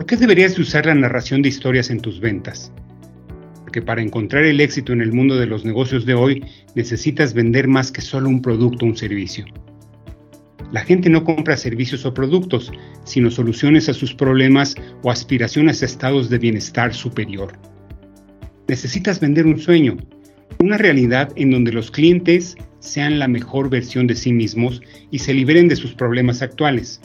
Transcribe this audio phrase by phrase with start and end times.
[0.00, 2.72] ¿Por qué deberías usar la narración de historias en tus ventas?
[3.60, 6.42] Porque para encontrar el éxito en el mundo de los negocios de hoy
[6.74, 9.44] necesitas vender más que solo un producto o un servicio.
[10.72, 12.72] La gente no compra servicios o productos,
[13.04, 17.52] sino soluciones a sus problemas o aspiraciones a estados de bienestar superior.
[18.68, 19.98] Necesitas vender un sueño,
[20.60, 24.80] una realidad en donde los clientes sean la mejor versión de sí mismos
[25.10, 27.02] y se liberen de sus problemas actuales.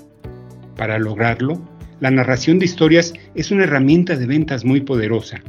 [0.77, 5.41] Para lograrlo, la narración de historias es una herramienta de ventas muy poderosa.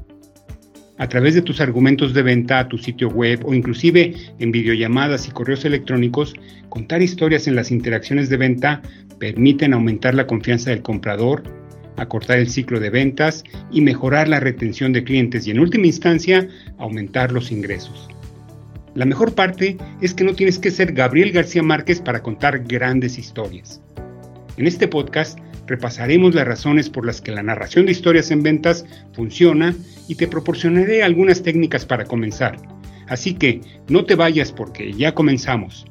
[0.98, 5.28] A través de tus argumentos de venta a tu sitio web o inclusive en videollamadas
[5.28, 6.34] y correos electrónicos,
[6.68, 8.82] contar historias en las interacciones de venta
[9.18, 11.42] permiten aumentar la confianza del comprador,
[11.96, 16.48] acortar el ciclo de ventas y mejorar la retención de clientes y en última instancia
[16.78, 18.08] aumentar los ingresos.
[18.94, 23.18] La mejor parte es que no tienes que ser Gabriel García Márquez para contar grandes
[23.18, 23.82] historias.
[24.56, 28.84] En este podcast repasaremos las razones por las que la narración de historias en ventas
[29.12, 29.74] funciona
[30.08, 32.56] y te proporcionaré algunas técnicas para comenzar.
[33.08, 35.86] Así que no te vayas porque ya comenzamos.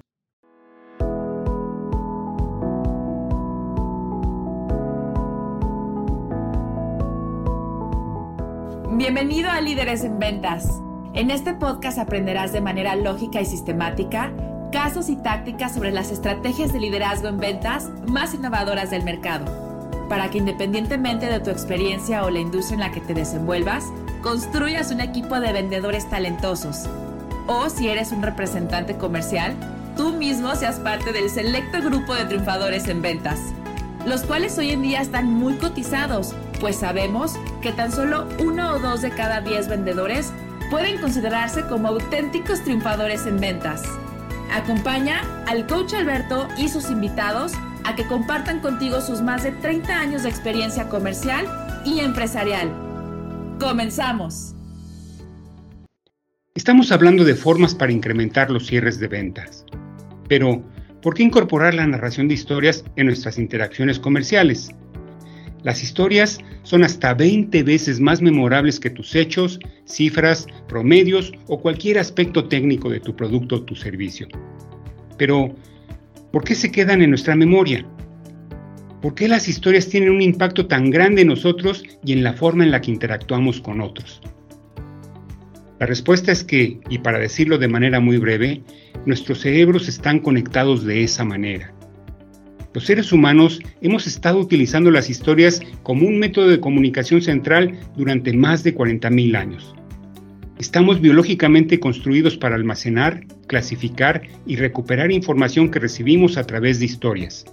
[8.98, 10.82] Bienvenido a Líderes en Ventas.
[11.14, 14.34] En este podcast aprenderás de manera lógica y sistemática
[14.76, 19.46] casos y tácticas sobre las estrategias de liderazgo en ventas más innovadoras del mercado,
[20.10, 23.86] para que independientemente de tu experiencia o la industria en la que te desenvuelvas,
[24.22, 26.88] construyas un equipo de vendedores talentosos.
[27.48, 29.54] O si eres un representante comercial,
[29.96, 33.40] tú mismo seas parte del selecto grupo de triunfadores en ventas,
[34.06, 38.80] los cuales hoy en día están muy cotizados, pues sabemos que tan solo uno o
[38.80, 40.32] dos de cada diez vendedores
[40.70, 43.84] pueden considerarse como auténticos triunfadores en ventas.
[44.54, 47.54] Acompaña al coach Alberto y sus invitados
[47.86, 51.46] a que compartan contigo sus más de 30 años de experiencia comercial
[51.86, 52.72] y empresarial.
[53.60, 54.56] Comenzamos.
[56.56, 59.66] Estamos hablando de formas para incrementar los cierres de ventas.
[60.28, 60.64] Pero,
[61.02, 64.70] ¿por qué incorporar la narración de historias en nuestras interacciones comerciales?
[65.62, 72.00] Las historias son hasta 20 veces más memorables que tus hechos, cifras, promedios o cualquier
[72.00, 74.28] aspecto técnico de tu producto o tu servicio.
[75.18, 75.56] Pero,
[76.36, 77.86] ¿por qué se quedan en nuestra memoria?
[79.02, 82.66] ¿Por qué las historias tienen un impacto tan grande en nosotros y en la forma
[82.66, 84.20] en la que interactuamos con otros?
[85.80, 88.62] La respuesta es que, y para decirlo de manera muy breve,
[89.06, 91.74] nuestros cerebros están conectados de esa manera.
[92.74, 98.34] Los seres humanos hemos estado utilizando las historias como un método de comunicación central durante
[98.34, 99.74] más de 40.000 años.
[100.60, 107.46] Estamos biológicamente construidos para almacenar, clasificar y recuperar información que recibimos a través de historias.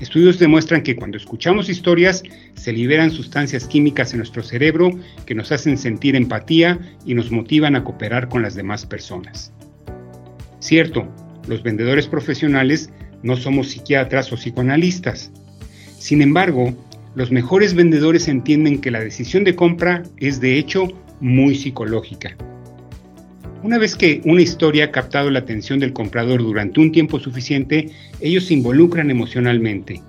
[0.00, 4.90] Estudios demuestran que cuando escuchamos historias se liberan sustancias químicas en nuestro cerebro
[5.24, 9.52] que nos hacen sentir empatía y nos motivan a cooperar con las demás personas.
[10.58, 11.08] Cierto,
[11.46, 12.90] los vendedores profesionales
[13.22, 15.30] no somos psiquiatras o psicoanalistas.
[15.96, 16.74] Sin embargo,
[17.14, 20.88] los mejores vendedores entienden que la decisión de compra es de hecho
[21.20, 22.36] muy psicológica.
[23.62, 27.90] Una vez que una historia ha captado la atención del comprador durante un tiempo suficiente,
[28.20, 30.02] ellos se involucran emocionalmente.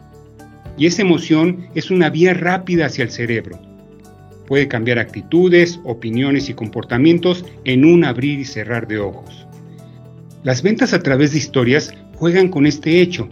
[0.78, 3.60] Y esa emoción es una vía rápida hacia el cerebro.
[4.46, 9.48] Puede cambiar actitudes, opiniones y comportamientos en un abrir y cerrar de ojos.
[10.44, 13.28] Las ventas a través de historias juegan con este hecho.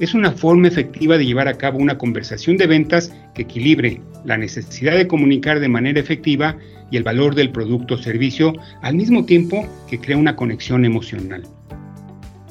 [0.00, 4.38] Es una forma efectiva de llevar a cabo una conversación de ventas que equilibre la
[4.38, 6.56] necesidad de comunicar de manera efectiva
[6.90, 11.42] y el valor del producto o servicio al mismo tiempo que crea una conexión emocional.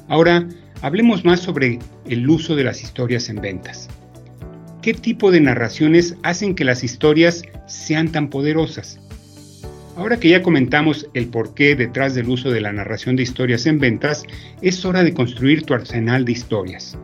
[0.09, 0.47] Ahora,
[0.81, 3.87] hablemos más sobre el uso de las historias en ventas.
[4.81, 8.99] ¿Qué tipo de narraciones hacen que las historias sean tan poderosas?
[9.95, 13.79] Ahora que ya comentamos el porqué detrás del uso de la narración de historias en
[13.79, 14.25] ventas,
[14.61, 16.97] es hora de construir tu arsenal de historias.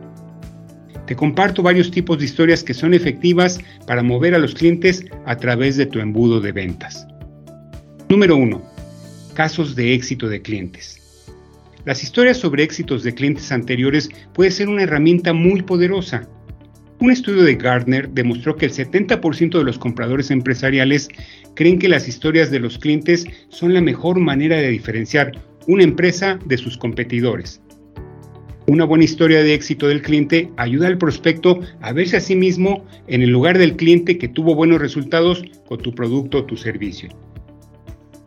[1.06, 5.36] Te comparto varios tipos de historias que son efectivas para mover a los clientes a
[5.36, 7.06] través de tu embudo de ventas.
[8.08, 8.62] Número 1.
[9.34, 11.00] Casos de éxito de clientes.
[11.84, 16.26] Las historias sobre éxitos de clientes anteriores puede ser una herramienta muy poderosa
[17.00, 21.08] un estudio de Gardner demostró que el 70% de los compradores empresariales
[21.54, 25.32] creen que las historias de los clientes son la mejor manera de diferenciar
[25.66, 27.60] una empresa de sus competidores.
[28.66, 32.86] Una buena historia de éxito del cliente ayuda al prospecto a verse a sí mismo
[33.08, 37.10] en el lugar del cliente que tuvo buenos resultados con tu producto o tu servicio.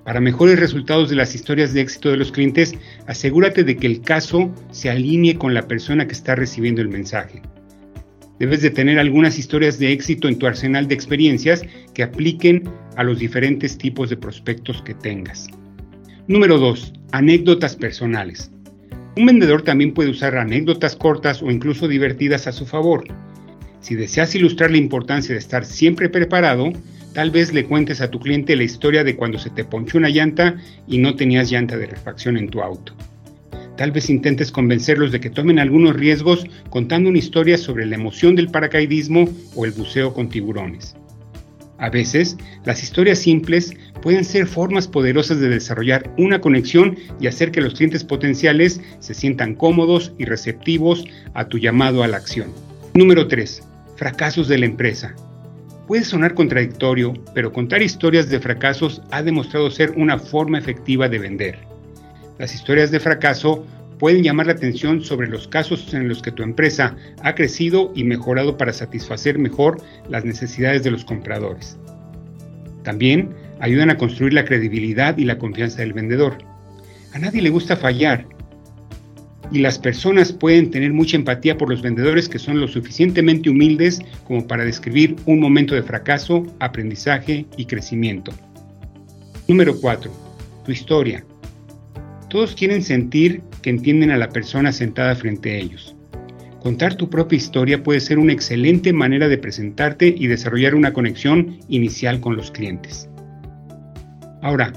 [0.05, 2.75] Para mejores resultados de las historias de éxito de los clientes,
[3.07, 7.41] asegúrate de que el caso se alinee con la persona que está recibiendo el mensaje.
[8.37, 11.63] Debes de tener algunas historias de éxito en tu arsenal de experiencias
[11.95, 15.47] que apliquen a los diferentes tipos de prospectos que tengas.
[16.27, 16.93] Número 2.
[17.11, 18.51] Anécdotas personales.
[19.17, 23.03] Un vendedor también puede usar anécdotas cortas o incluso divertidas a su favor.
[23.81, 26.71] Si deseas ilustrar la importancia de estar siempre preparado,
[27.13, 30.09] tal vez le cuentes a tu cliente la historia de cuando se te ponchó una
[30.09, 32.93] llanta y no tenías llanta de refacción en tu auto.
[33.75, 38.35] Tal vez intentes convencerlos de que tomen algunos riesgos contando una historia sobre la emoción
[38.35, 40.95] del paracaidismo o el buceo con tiburones.
[41.79, 47.51] A veces, las historias simples pueden ser formas poderosas de desarrollar una conexión y hacer
[47.51, 52.51] que los clientes potenciales se sientan cómodos y receptivos a tu llamado a la acción.
[52.93, 53.61] Número 3.
[53.95, 55.13] Fracasos de la empresa.
[55.87, 61.19] Puede sonar contradictorio, pero contar historias de fracasos ha demostrado ser una forma efectiva de
[61.19, 61.59] vender.
[62.39, 63.65] Las historias de fracaso
[63.99, 68.03] pueden llamar la atención sobre los casos en los que tu empresa ha crecido y
[68.03, 71.77] mejorado para satisfacer mejor las necesidades de los compradores.
[72.83, 73.29] También
[73.59, 76.37] ayudan a construir la credibilidad y la confianza del vendedor.
[77.13, 78.25] A nadie le gusta fallar
[79.51, 84.01] y las personas pueden tener mucha empatía por los vendedores que son lo suficientemente humildes
[84.25, 88.31] como para describir un momento de fracaso, aprendizaje y crecimiento.
[89.47, 90.11] Número 4.
[90.65, 91.23] Tu historia.
[92.29, 95.95] Todos quieren sentir que entienden a la persona sentada frente a ellos.
[96.61, 101.59] Contar tu propia historia puede ser una excelente manera de presentarte y desarrollar una conexión
[101.69, 103.07] inicial con los clientes.
[104.41, 104.73] Ahora,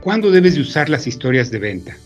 [0.00, 1.96] ¿cuándo debes de usar las historias de venta?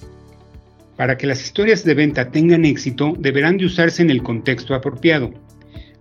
[0.96, 5.34] Para que las historias de venta tengan éxito, deberán de usarse en el contexto apropiado.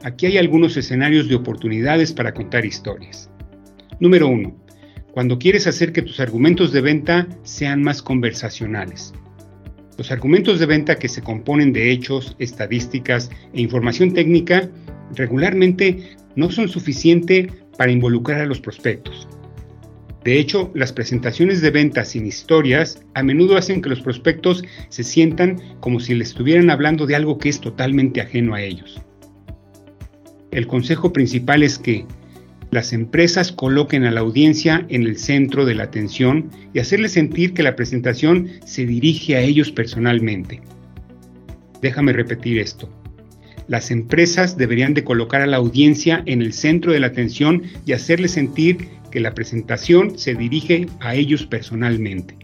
[0.03, 3.29] Aquí hay algunos escenarios de oportunidades para contar historias.
[3.99, 4.62] Número 1
[5.13, 9.13] cuando quieres hacer que tus argumentos de venta sean más conversacionales.
[9.95, 14.71] Los argumentos de venta que se componen de hechos, estadísticas e información técnica
[15.13, 19.27] regularmente no son suficientes para involucrar a los prospectos.
[20.23, 25.03] De hecho, las presentaciones de venta sin historias a menudo hacen que los prospectos se
[25.03, 28.99] sientan como si le estuvieran hablando de algo que es totalmente ajeno a ellos.
[30.49, 32.07] El consejo principal es que
[32.73, 37.53] las empresas coloquen a la audiencia en el centro de la atención y hacerles sentir
[37.53, 40.59] que la presentación se dirige a ellos personalmente.
[41.81, 42.89] Déjame repetir esto.
[43.67, 47.93] Las empresas deberían de colocar a la audiencia en el centro de la atención y
[47.93, 52.35] hacerles sentir que la presentación se dirige a ellos personalmente.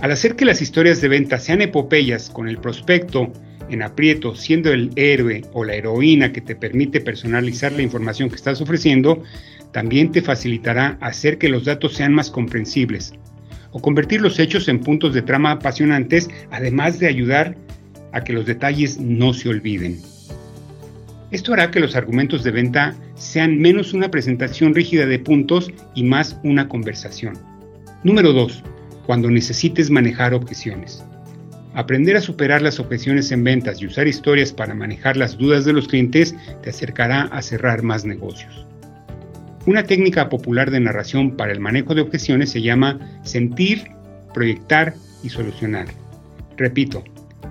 [0.00, 3.32] Al hacer que las historias de venta sean epopeyas con el prospecto
[3.70, 8.36] en aprieto siendo el héroe o la heroína que te permite personalizar la información que
[8.36, 9.22] estás ofreciendo,
[9.72, 13.14] también te facilitará hacer que los datos sean más comprensibles
[13.72, 17.56] o convertir los hechos en puntos de trama apasionantes, además de ayudar
[18.12, 19.98] a que los detalles no se olviden.
[21.30, 26.04] Esto hará que los argumentos de venta sean menos una presentación rígida de puntos y
[26.04, 27.38] más una conversación.
[28.04, 28.62] Número 2.
[29.06, 31.02] Cuando necesites manejar objeciones.
[31.72, 35.72] Aprender a superar las objeciones en ventas y usar historias para manejar las dudas de
[35.72, 38.66] los clientes te acercará a cerrar más negocios.
[39.64, 43.84] Una técnica popular de narración para el manejo de objeciones se llama sentir,
[44.34, 45.86] proyectar y solucionar.
[46.56, 47.04] Repito,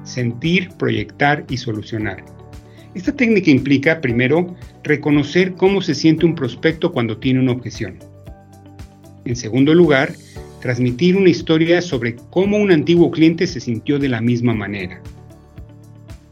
[0.03, 2.21] sentir, proyectar y solucionar.
[2.95, 7.97] Esta técnica implica, primero, reconocer cómo se siente un prospecto cuando tiene una objeción.
[9.23, 10.11] En segundo lugar,
[10.59, 15.01] transmitir una historia sobre cómo un antiguo cliente se sintió de la misma manera.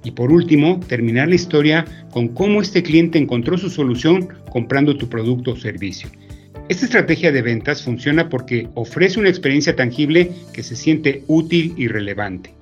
[0.03, 5.09] Y por último, terminar la historia con cómo este cliente encontró su solución comprando tu
[5.09, 6.09] producto o servicio.
[6.69, 11.87] Esta estrategia de ventas funciona porque ofrece una experiencia tangible que se siente útil y
[11.87, 12.53] relevante.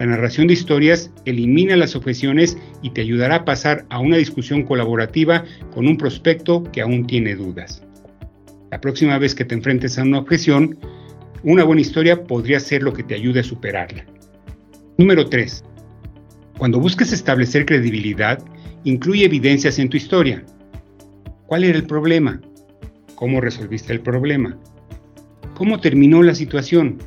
[0.00, 4.64] La narración de historias elimina las objeciones y te ayudará a pasar a una discusión
[4.64, 7.82] colaborativa con un prospecto que aún tiene dudas.
[8.70, 10.78] La próxima vez que te enfrentes a una objeción,
[11.42, 14.06] una buena historia podría ser lo que te ayude a superarla.
[14.96, 15.64] Número 3.
[16.60, 18.38] Cuando busques establecer credibilidad,
[18.84, 20.44] incluye evidencias en tu historia.
[21.46, 22.38] ¿Cuál era el problema?
[23.14, 24.58] ¿Cómo resolviste el problema?
[25.54, 26.98] ¿Cómo terminó la situación?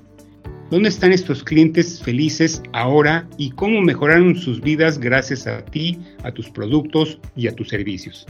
[0.71, 6.31] ¿Dónde están estos clientes felices ahora y cómo mejoraron sus vidas gracias a ti, a
[6.31, 8.25] tus productos y a tus servicios?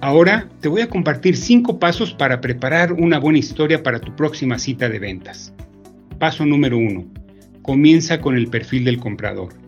[0.00, 4.58] Ahora te voy a compartir cinco pasos para preparar una buena historia para tu próxima
[4.58, 5.54] cita de ventas.
[6.18, 7.06] Paso número uno.
[7.62, 9.67] Comienza con el perfil del comprador.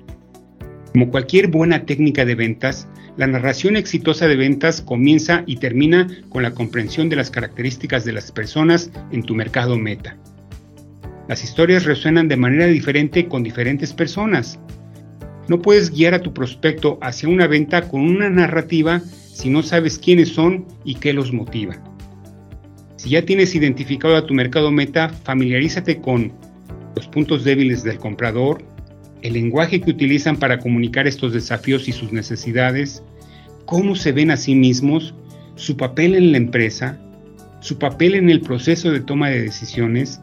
[0.92, 6.42] Como cualquier buena técnica de ventas, la narración exitosa de ventas comienza y termina con
[6.42, 10.16] la comprensión de las características de las personas en tu mercado meta.
[11.28, 14.58] Las historias resuenan de manera diferente con diferentes personas.
[15.46, 19.98] No puedes guiar a tu prospecto hacia una venta con una narrativa si no sabes
[19.98, 21.76] quiénes son y qué los motiva.
[22.96, 26.32] Si ya tienes identificado a tu mercado meta, familiarízate con
[26.96, 28.62] los puntos débiles del comprador,
[29.22, 33.02] el lenguaje que utilizan para comunicar estos desafíos y sus necesidades,
[33.66, 35.14] cómo se ven a sí mismos,
[35.56, 36.98] su papel en la empresa,
[37.60, 40.20] su papel en el proceso de toma de decisiones.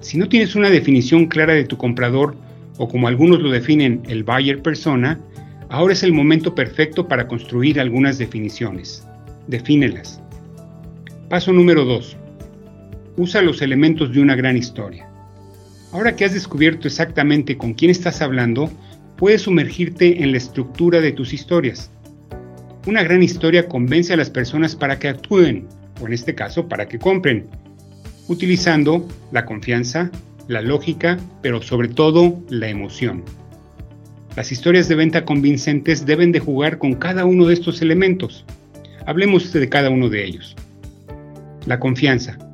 [0.00, 2.36] Si no tienes una definición clara de tu comprador,
[2.78, 5.20] o como algunos lo definen, el buyer persona,
[5.68, 9.06] ahora es el momento perfecto para construir algunas definiciones.
[9.48, 10.22] Defínelas.
[11.28, 12.16] Paso número 2.
[13.16, 15.09] Usa los elementos de una gran historia.
[15.92, 18.70] Ahora que has descubierto exactamente con quién estás hablando,
[19.16, 21.90] puedes sumergirte en la estructura de tus historias.
[22.86, 25.66] Una gran historia convence a las personas para que actúen,
[26.00, 27.48] o en este caso para que compren,
[28.28, 30.10] utilizando la confianza,
[30.46, 33.24] la lógica, pero sobre todo la emoción.
[34.36, 38.44] Las historias de venta convincentes deben de jugar con cada uno de estos elementos.
[39.06, 40.54] Hablemos de cada uno de ellos.
[41.66, 42.49] La confianza.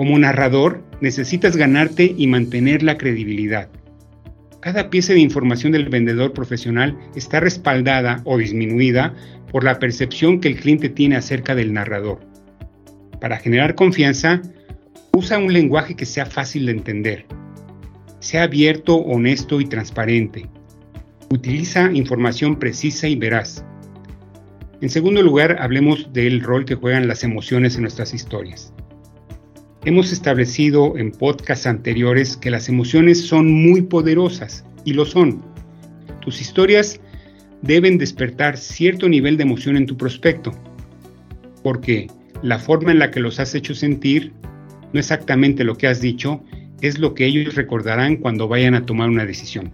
[0.00, 3.68] Como narrador, necesitas ganarte y mantener la credibilidad.
[4.60, 9.14] Cada pieza de información del vendedor profesional está respaldada o disminuida
[9.52, 12.20] por la percepción que el cliente tiene acerca del narrador.
[13.20, 14.40] Para generar confianza,
[15.12, 17.26] Usa un lenguaje que sea fácil de entender.
[18.20, 20.48] Sea abierto, honesto y transparente.
[21.28, 23.66] Utiliza información precisa y veraz.
[24.80, 28.72] En segundo lugar, hablemos del rol que juegan las emociones en nuestras historias.
[29.84, 35.42] Hemos establecido en podcasts anteriores que las emociones son muy poderosas, y lo son.
[36.20, 37.00] Tus historias
[37.62, 40.52] deben despertar cierto nivel de emoción en tu prospecto,
[41.62, 42.08] porque
[42.42, 44.32] la forma en la que los has hecho sentir
[44.92, 46.42] no exactamente lo que has dicho,
[46.80, 49.72] es lo que ellos recordarán cuando vayan a tomar una decisión.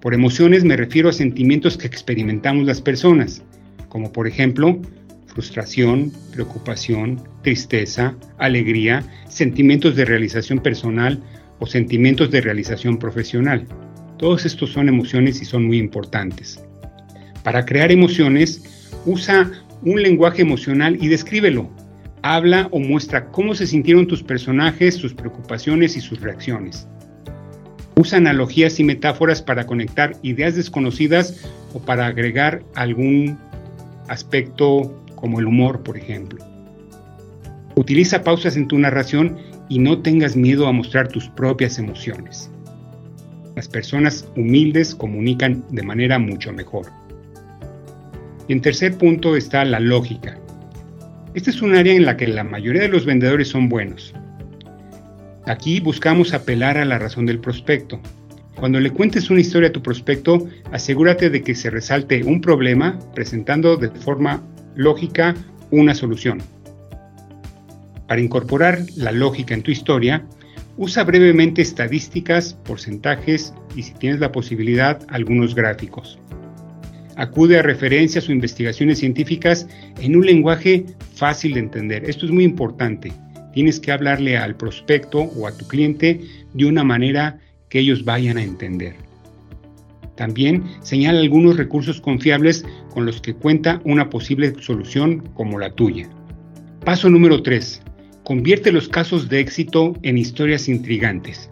[0.00, 3.42] Por emociones me refiero a sentimientos que experimentamos las personas,
[3.88, 4.80] como por ejemplo
[5.34, 11.20] frustración, preocupación, tristeza, alegría, sentimientos de realización personal
[11.58, 13.66] o sentimientos de realización profesional.
[14.16, 16.64] Todos estos son emociones y son muy importantes.
[17.42, 19.50] Para crear emociones, usa
[19.82, 21.68] un lenguaje emocional y descríbelo,
[22.22, 26.86] habla o muestra cómo se sintieron tus personajes, sus preocupaciones y sus reacciones.
[27.96, 33.38] Usa analogías y metáforas para conectar ideas desconocidas o para agregar algún
[34.08, 36.44] aspecto como el humor, por ejemplo.
[37.76, 39.38] Utiliza pausas en tu narración
[39.70, 42.50] y no tengas miedo a mostrar tus propias emociones.
[43.56, 46.88] Las personas humildes comunican de manera mucho mejor.
[48.48, 50.38] Y en tercer punto está la lógica.
[51.32, 54.12] Este es un área en la que la mayoría de los vendedores son buenos.
[55.46, 57.98] Aquí buscamos apelar a la razón del prospecto.
[58.56, 62.98] Cuando le cuentes una historia a tu prospecto, asegúrate de que se resalte un problema
[63.14, 64.42] presentando de forma
[64.74, 65.34] lógica
[65.70, 66.42] una solución.
[68.06, 70.24] Para incorporar la lógica en tu historia,
[70.76, 76.18] usa brevemente estadísticas, porcentajes y si tienes la posibilidad, algunos gráficos.
[77.16, 79.68] Acude a referencias o investigaciones científicas
[80.00, 82.08] en un lenguaje fácil de entender.
[82.10, 83.12] Esto es muy importante.
[83.52, 86.20] Tienes que hablarle al prospecto o a tu cliente
[86.52, 87.38] de una manera
[87.68, 88.96] que ellos vayan a entender.
[90.16, 96.08] También señala algunos recursos confiables con los que cuenta una posible solución como la tuya.
[96.84, 97.82] Paso número 3.
[98.22, 101.50] Convierte los casos de éxito en historias intrigantes.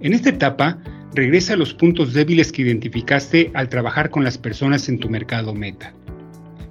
[0.00, 0.78] En esta etapa,
[1.14, 5.54] regresa a los puntos débiles que identificaste al trabajar con las personas en tu mercado
[5.54, 5.94] meta.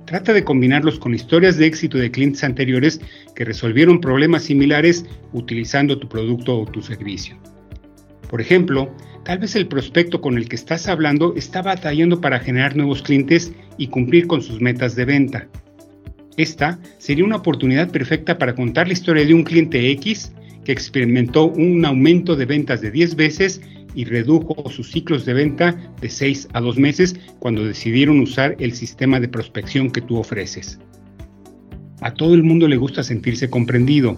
[0.06, 3.00] Trata de combinarlos con historias de éxito de clientes anteriores
[3.36, 7.38] que resolvieron problemas similares utilizando tu producto o tu servicio.
[8.32, 8.90] Por ejemplo,
[9.26, 13.52] tal vez el prospecto con el que estás hablando está batallando para generar nuevos clientes
[13.78, 15.48] y cumplir con sus metas de venta.
[16.38, 20.32] Esta sería una oportunidad perfecta para contar la historia de un cliente X
[20.64, 23.62] que experimentó un aumento de ventas de 10 veces
[23.96, 28.72] y redujo sus ciclos de venta de 6 a 2 meses cuando decidieron usar el
[28.72, 30.80] sistema de prospección que tú ofreces.
[32.00, 34.16] A todo el mundo le gusta sentirse comprendido.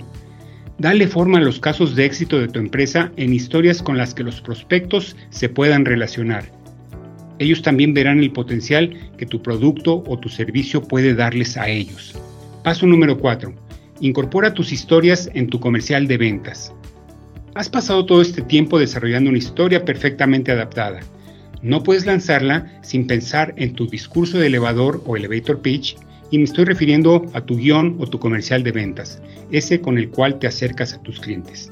[0.79, 4.23] Dale forma a los casos de éxito de tu empresa en historias con las que
[4.23, 6.51] los prospectos se puedan relacionar.
[7.39, 12.15] Ellos también verán el potencial que tu producto o tu servicio puede darles a ellos.
[12.63, 13.53] Paso número 4.
[14.01, 16.73] Incorpora tus historias en tu comercial de ventas.
[17.55, 21.01] Has pasado todo este tiempo desarrollando una historia perfectamente adaptada.
[21.61, 25.95] No puedes lanzarla sin pensar en tu discurso de elevador o elevator pitch
[26.33, 29.21] y me estoy refiriendo a tu guion o tu comercial de ventas,
[29.51, 31.69] ese con el cual te acercas a tus clientes.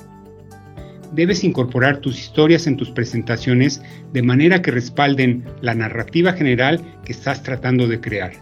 [1.13, 3.81] debes incorporar tus historias en tus presentaciones
[4.13, 8.33] de manera que respalden la narrativa general que estás tratando de crear.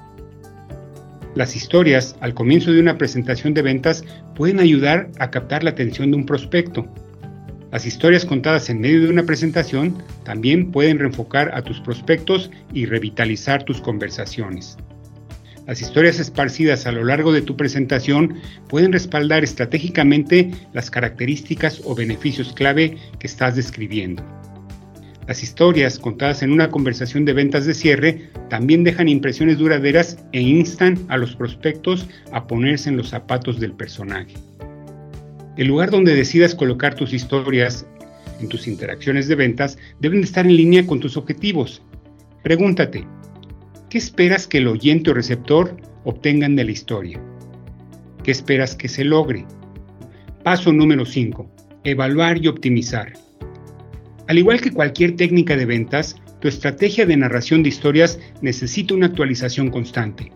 [1.36, 4.04] Las historias al comienzo de una presentación de ventas
[4.36, 6.86] pueden ayudar a captar la atención de un prospecto.
[7.72, 12.88] Las historias contadas en medio de una presentación también pueden reenfocar a tus prospectos y
[12.88, 14.78] revitalizar tus conversaciones.
[15.70, 21.94] Las historias esparcidas a lo largo de tu presentación pueden respaldar estratégicamente las características o
[21.94, 24.24] beneficios clave que estás describiendo.
[25.28, 30.42] Las historias contadas en una conversación de ventas de cierre también dejan impresiones duraderas e
[30.42, 34.34] instan a los prospectos a ponerse en los zapatos del personaje.
[35.56, 37.86] El lugar donde decidas colocar tus historias
[38.42, 41.84] en tus interacciones de ventas deben estar en línea con tus objetivos.
[42.42, 43.06] Pregúntate,
[43.90, 47.20] ¿Qué esperas que el oyente o receptor obtengan de la historia?
[48.24, 49.48] ¿Qué esperas que se logre?
[50.44, 51.50] Paso número 5.
[51.84, 53.14] Evaluar y optimizar.
[54.28, 59.08] Al igual que cualquier técnica de ventas, tu estrategia de narración de historias necesita una
[59.08, 60.32] actualización constante.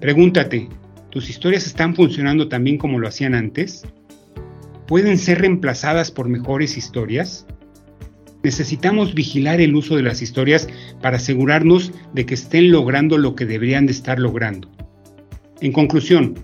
[0.00, 0.70] Pregúntate,
[1.10, 3.82] ¿tus historias están funcionando tan bien como lo hacían antes?
[4.86, 7.46] ¿Pueden ser reemplazadas por mejores historias?
[8.42, 10.68] Necesitamos vigilar el uso de las historias
[11.00, 14.68] para asegurarnos de que estén logrando lo que deberían de estar logrando.
[15.60, 16.34] En conclusión,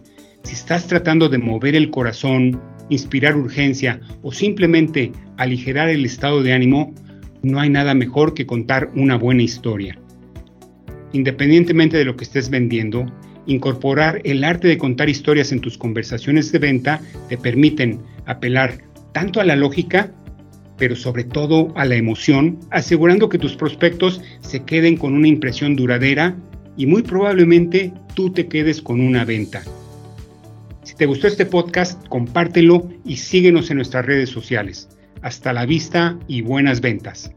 [0.44, 6.52] si estás tratando de mover el corazón, inspirar urgencia o simplemente aligerar el estado de
[6.52, 6.94] ánimo,
[7.42, 9.98] no hay nada mejor que contar una buena historia.
[11.12, 13.06] Independientemente de lo que estés vendiendo,
[13.46, 18.78] incorporar el arte de contar historias en tus conversaciones de venta te permiten apelar
[19.12, 20.12] tanto a la lógica
[20.78, 25.76] pero sobre todo a la emoción, asegurando que tus prospectos se queden con una impresión
[25.76, 26.36] duradera
[26.76, 29.62] y muy probablemente tú te quedes con una venta.
[30.84, 34.88] Si te gustó este podcast, compártelo y síguenos en nuestras redes sociales.
[35.20, 37.32] Hasta la vista y buenas ventas.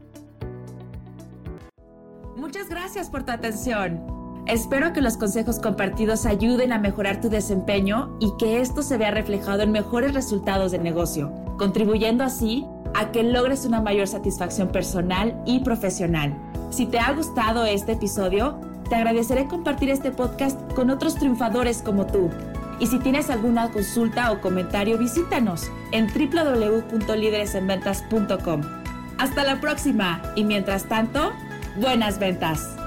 [2.36, 4.00] Muchas gracias por tu atención.
[4.46, 9.10] Espero que los consejos compartidos ayuden a mejorar tu desempeño y que esto se vea
[9.10, 12.64] reflejado en mejores resultados de negocio, contribuyendo así
[13.02, 16.36] a que logres una mayor satisfacción personal y profesional.
[16.70, 22.06] Si te ha gustado este episodio, te agradeceré compartir este podcast con otros triunfadores como
[22.06, 22.30] tú.
[22.78, 28.60] Y si tienes alguna consulta o comentario, visítanos en www.lideresenventas.com.
[29.18, 31.32] Hasta la próxima y mientras tanto,
[31.80, 32.81] buenas ventas.